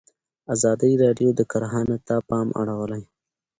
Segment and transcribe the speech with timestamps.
[0.53, 3.03] ازادي راډیو د کرهنه ته پام اړولی.